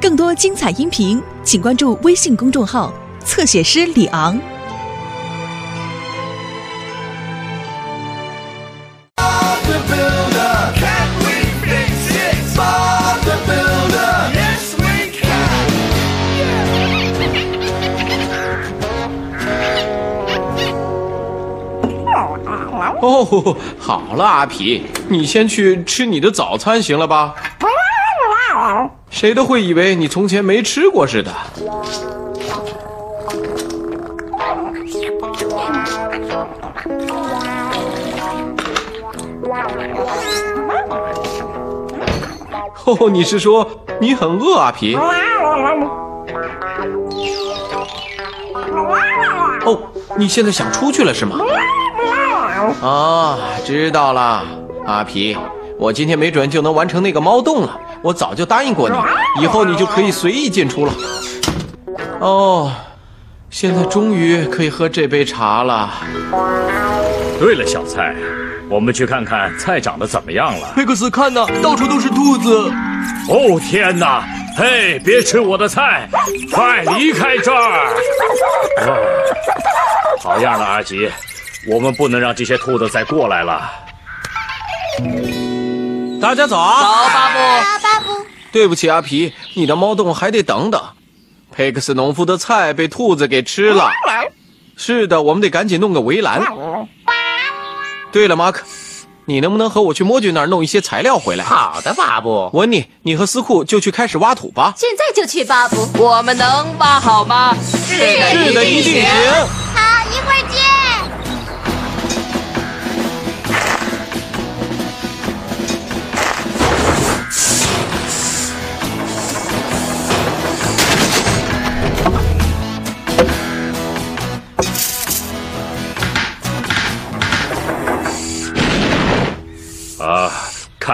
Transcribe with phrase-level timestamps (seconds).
[0.00, 2.92] 更多精彩音频请关注微信公众号，
[3.24, 4.38] 侧写师李昂。
[23.06, 27.34] 哦，好了，阿皮，你先去吃你的早餐，行了吧？
[29.14, 31.32] 谁都会以为你从前没吃过似的。
[42.84, 43.64] 哦，你是说
[44.00, 44.96] 你很饿，阿皮？
[49.64, 49.78] 哦，
[50.16, 51.38] 你现在想出去了是吗？
[52.82, 54.44] 啊，知道了，
[54.84, 55.36] 阿皮，
[55.78, 57.78] 我今天没准就能完成那个猫洞了。
[58.04, 58.94] 我早就答应过你，
[59.42, 60.92] 以后你就可以随意进出了。
[62.20, 62.70] 哦，
[63.48, 65.90] 现在终于可以喝这杯茶了。
[67.40, 68.14] 对了，小蔡，
[68.68, 70.74] 我们去看看菜长得怎么样了。
[70.76, 72.70] 佩克斯，看呐，到处都是兔子。
[73.30, 74.22] 哦天哪！
[74.54, 76.06] 嘿，别吃我的菜，
[76.52, 77.88] 快离开这儿！
[78.86, 78.96] 哦，
[80.20, 81.10] 好样的，阿吉，
[81.66, 83.62] 我们不能让这些兔子再过来了。
[86.20, 86.70] 大家早啊！
[86.70, 87.38] 好，巴布。
[88.54, 90.80] 对不起，阿皮，你的猫洞还得等等。
[91.50, 93.90] 佩克斯农夫的菜被兔子给吃了。
[94.76, 96.40] 是的，我们得赶紧弄个围栏。
[98.12, 98.62] 对了，马克，
[99.24, 101.44] 你能不能和我去魔君那儿弄一些材料回来？
[101.44, 102.48] 好的，巴布。
[102.52, 104.72] 文尼，你和斯库就去开始挖土吧。
[104.76, 105.88] 现在就去巴布。
[105.98, 107.56] 我们能挖好吗？
[107.60, 109.63] 是的是的，一定行。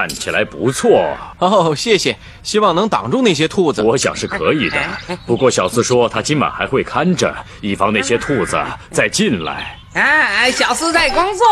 [0.00, 3.82] 看起来不错，哦，谢谢，希望能挡住那些兔子。
[3.82, 4.78] 我想是可以的。
[5.26, 8.58] 不过小四说他今晚还会看着，以防那些兔子
[8.90, 9.76] 再进来。
[9.92, 11.46] 哎，小斯在工作。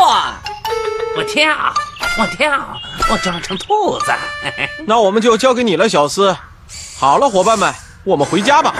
[1.14, 1.54] 我跳，
[2.18, 4.12] 我跳，我装成兔子。
[4.88, 6.34] 那我们就交给你了，小斯。
[6.98, 7.70] 好了，伙伴们，
[8.02, 8.74] 我们回家吧。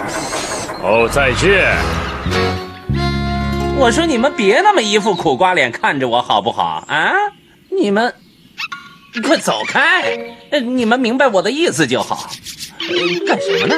[0.83, 1.77] 哦，再见。
[3.77, 7.13] 我说你们别那么一副苦瓜脸看着我好不好啊？
[7.79, 8.15] 你们
[9.23, 10.17] 快走开！
[10.61, 12.31] 你们明白我的意思就好。
[13.27, 13.77] 干什么呢？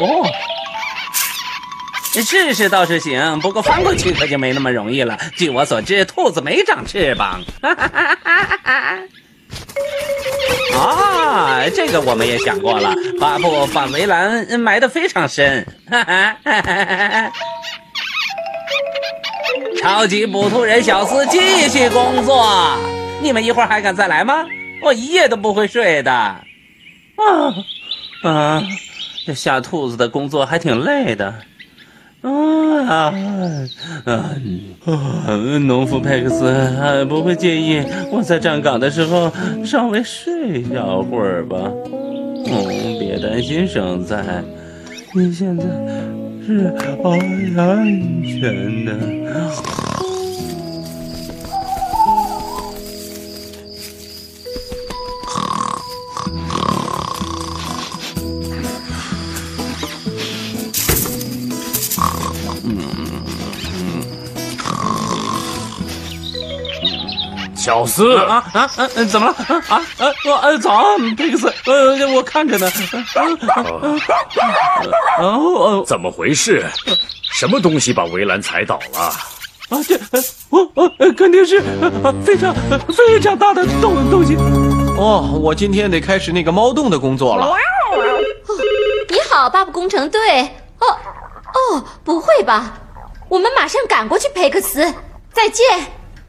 [0.00, 0.28] 哦。
[2.14, 5.18] 试试倒是行，不过翻过去可就没那么容易了。
[5.34, 7.42] 据我所知，兔子没长翅膀。
[10.76, 12.94] 啊，这个我们也想过了。
[13.18, 15.66] 巴布把围栏埋得非常深。
[19.80, 22.76] 超级捕兔人小斯继续工作。
[23.22, 24.44] 你们一会儿还敢再来吗？
[24.82, 26.12] 我一夜都不会睡的。
[26.12, 26.44] 啊
[28.22, 28.62] 啊，
[29.26, 31.34] 这下兔子的工作还挺累的。
[32.22, 32.30] 啊
[32.88, 33.14] 啊
[34.04, 34.30] 啊！
[35.66, 37.82] 农夫佩克斯不会介意
[38.12, 39.32] 我在站岗的时候
[39.64, 41.56] 稍微睡一小会儿吧？
[42.46, 44.42] 嗯，别担心，生菜，
[45.14, 45.64] 你现在
[46.46, 46.72] 是
[47.02, 47.18] 安
[47.58, 49.81] 安全的。
[67.62, 68.90] 小斯，啊啊啊！
[68.96, 69.34] 呃怎么了？
[69.38, 70.12] 啊啊啊！
[70.42, 70.82] 呃，早，
[71.16, 72.68] 佩克斯，呃，我看着呢。
[75.20, 76.66] 哦哦怎么回事？
[77.32, 78.98] 什么东西把围栏踩倒了？
[78.98, 79.14] 啊，
[79.86, 81.62] 这呃我我呃肯定是
[82.02, 84.34] 呃非常呃非常大的动东西。
[84.98, 87.46] 哦，我今天得开始那个猫洞的工作了。
[89.08, 90.20] 你好，巴布工程队。
[90.80, 90.86] 哦
[91.76, 92.72] 哦，不会吧？
[93.28, 94.92] 我们马上赶过去，佩克斯。
[95.32, 95.64] 再见。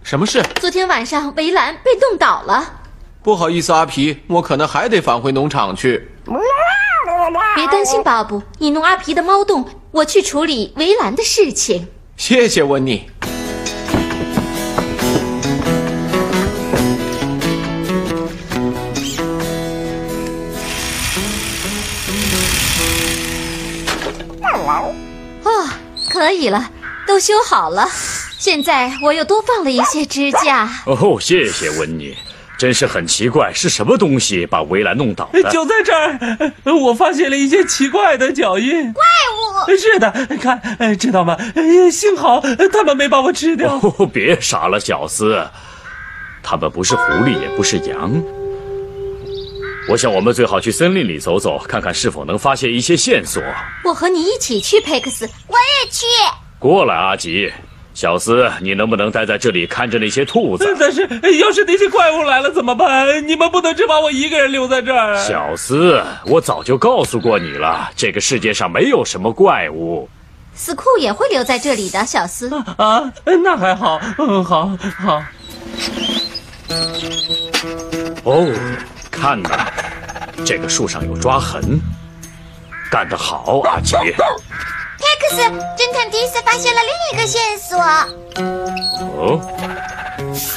[0.04, 0.44] 什么事？
[0.60, 2.82] 昨天晚上围栏被冻倒了，
[3.24, 6.12] 不好意思，阿皮，我可能还得返回农场去。
[7.56, 11.88] 别担心，巴布，你弄阿皮的猫洞，我去处理围栏的事情。
[12.18, 13.10] 谢谢温妮。
[25.46, 25.70] 哦，
[26.10, 26.70] 可以了，
[27.08, 27.88] 都修好了。
[28.44, 30.70] 现在我又多放了一些支架。
[30.86, 32.14] 哦，谢谢温妮。
[32.58, 35.50] 真是很奇怪，是什么东西把围栏弄倒的？
[35.50, 38.92] 就在这儿，我发现了一些奇怪的脚印。
[38.92, 39.02] 怪
[39.66, 39.78] 物！
[39.78, 40.12] 是的，
[40.42, 41.38] 看，呃知道吗？
[41.56, 43.80] 呃幸好呃他们没把我吃掉。
[43.82, 45.42] 哦，别傻了，小斯，
[46.44, 48.22] 他们不是狐狸，也不是羊。
[49.88, 53.42] 我想我们最好去森林里走走，看看是否能发现一些线索。
[53.86, 55.30] 我和你一起去，佩克斯。
[55.48, 56.06] 我也去。
[56.60, 57.50] 过来，阿吉，
[57.94, 60.76] 小斯，你能不能待在这里看着那些兔子？
[60.80, 63.28] 但是呃要是那些怪物来了怎么办？
[63.28, 65.16] 你们不能只把我一个人留在这儿。
[65.18, 70.10] 小斯，我早就告诉过你了，这个世界上没有什么怪物。
[70.56, 72.50] 死库也会留在这里的，小斯。
[72.78, 73.12] 啊，
[73.44, 75.24] 那还好，嗯，好好。
[78.24, 78.48] 哦，
[79.12, 79.68] 看呐，
[80.44, 81.80] 这个树上有抓痕，
[82.90, 83.96] 干得好，阿吉。
[85.24, 85.42] 佩克斯，
[85.78, 87.80] 侦探迪斯发现了另一个线索。
[89.18, 89.40] 哦，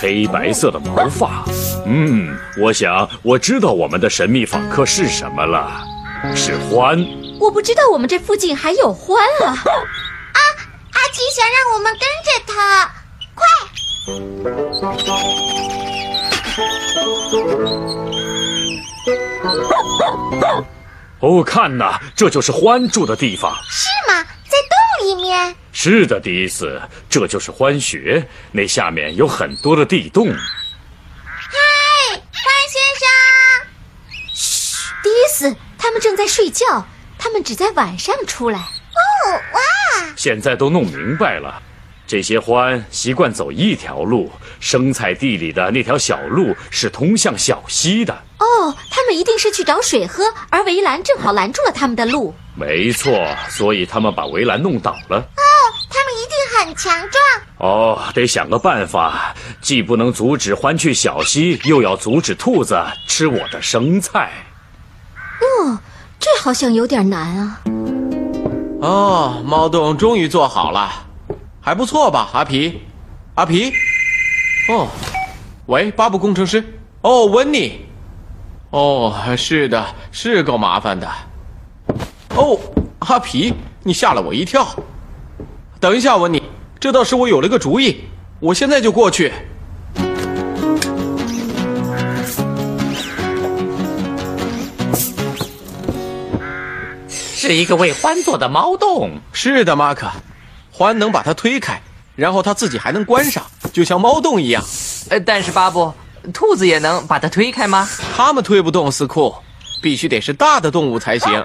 [0.01, 1.45] 黑白色的毛发。
[1.85, 5.71] 嗯，我想我知道我们的神秘访客是什么了，
[6.35, 7.07] 是獾。
[7.39, 9.15] 我不知道我们这附近还有獾
[9.45, 9.53] 啊！
[9.53, 10.41] 啊，
[10.93, 12.91] 阿奇想让我们跟着他，
[13.35, 13.47] 快！
[21.21, 23.55] 哦，看呐，这就是獾住的地方。
[25.04, 25.54] 里面。
[25.72, 30.26] 是的，迪斯，这就是欢穴，那下面有很多的地洞。
[30.26, 31.52] 嗨，
[32.12, 33.06] 欢先生。
[34.32, 36.87] 嘘迪斯，他们正在睡觉，
[37.19, 38.58] 他们只在晚上出来。
[38.58, 40.14] 哦，哇！
[40.16, 41.62] 现在都弄明白了，
[42.06, 44.31] 这些獾习惯走一条路，
[44.61, 48.14] 生菜地里的那条小路是通向小溪的。
[48.38, 52.35] 哦，他们一定是去找水喝，而围栏正好拦住了他们的路。
[52.55, 53.12] 没错，
[53.49, 55.19] 所以他们把围栏弄倒了。
[55.19, 55.43] 哦，
[55.91, 57.23] 他们一定很强壮。
[57.58, 64.31] 哦，得想个办法，既不能阻止獾去小溪，又要阻止兔子吃我的生菜。
[65.41, 65.79] 哦，
[66.20, 67.61] 这好像有点难啊。
[68.81, 71.06] 哦，猫洞终于做好了，
[71.67, 72.81] 还不错吧，阿皮？
[73.35, 73.73] 阿皮？
[74.69, 74.87] 哦，
[75.67, 76.63] 喂，巴布工程师？
[77.01, 77.85] 哦，温妮？
[78.71, 81.11] 哦，是的，是够麻烦的。
[82.37, 82.57] 哦，
[83.01, 83.53] 阿皮，
[83.83, 84.65] 你吓了我一跳。
[85.81, 86.41] 等一下，温妮，
[86.79, 88.05] 这倒是我有了个主意，
[88.39, 89.33] 我现在就过去。
[97.09, 99.19] 是一个为欢做的猫洞。
[99.33, 100.09] 是的，马克，
[100.76, 101.81] 獾能把它推开，
[102.14, 103.43] 然后它自己还能关上，
[103.73, 104.62] 就像猫洞一样。
[105.11, 105.93] 呃，但是巴布，
[106.34, 107.88] 兔子也能把它推开吗？
[108.17, 109.34] 它们推不动斯库，
[109.81, 111.44] 必须得是大的动物才行。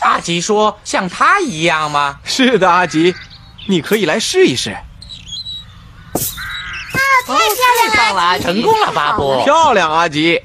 [0.00, 2.18] 阿吉说像它一样吗？
[2.24, 3.14] 是的，阿吉，
[3.68, 4.70] 你可以来试一试。
[4.70, 4.82] 啊
[7.26, 7.44] 太漂
[7.84, 9.42] 亮棒了，成功了，巴布。
[9.44, 10.40] 漂亮，阿吉。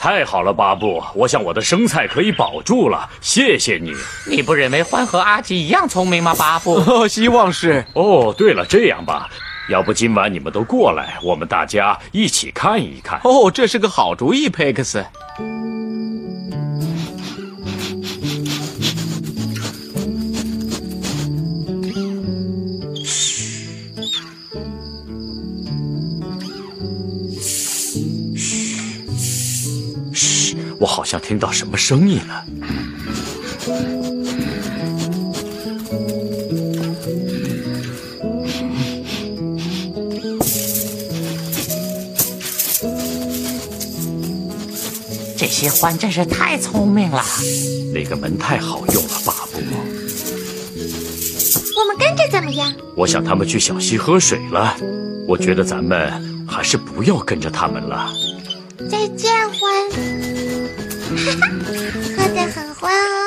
[0.00, 3.92] 太好了，巴布，我想我的生菜可以保住了，谢谢你。
[4.26, 6.76] 你不认为欢和阿吉一样聪明吗，巴布？
[6.76, 7.84] 哦， 希望是。
[7.92, 9.28] 哦，对了，这样吧，
[9.68, 13.20] 要不今晚你们都过来，我们大家一起看一看。
[13.24, 15.04] 哦，这是个好主意，佩克斯。
[30.80, 32.44] 我好像听到什么声音了。
[45.36, 47.22] 这些獾真是太聪明了。
[47.92, 49.60] 那个门太好用了，巴布。
[51.76, 52.72] 我们跟着怎么样？
[52.96, 54.74] 我想他们去小溪喝水了。
[55.28, 56.10] 我觉得咱们
[56.48, 58.10] 还是不要跟着他们了。
[58.90, 60.09] 再见，獾。
[61.10, 61.48] 哈哈，
[62.16, 63.19] 喝得很欢哦。